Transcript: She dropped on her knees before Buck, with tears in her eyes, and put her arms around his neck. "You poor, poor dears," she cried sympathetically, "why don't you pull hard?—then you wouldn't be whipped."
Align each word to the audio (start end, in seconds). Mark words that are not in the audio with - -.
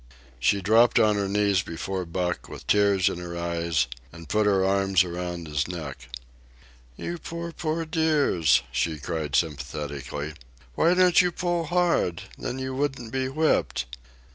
She 0.39 0.61
dropped 0.63 0.97
on 0.97 1.15
her 1.15 1.29
knees 1.29 1.61
before 1.61 2.07
Buck, 2.07 2.49
with 2.49 2.65
tears 2.65 3.07
in 3.07 3.19
her 3.19 3.37
eyes, 3.37 3.85
and 4.11 4.27
put 4.27 4.47
her 4.47 4.65
arms 4.65 5.03
around 5.03 5.47
his 5.47 5.67
neck. 5.67 6.09
"You 6.95 7.19
poor, 7.19 7.51
poor 7.51 7.85
dears," 7.85 8.63
she 8.71 8.97
cried 8.97 9.35
sympathetically, 9.35 10.33
"why 10.73 10.95
don't 10.95 11.21
you 11.21 11.31
pull 11.31 11.65
hard?—then 11.65 12.57
you 12.57 12.73
wouldn't 12.73 13.11
be 13.11 13.29
whipped." 13.29 13.85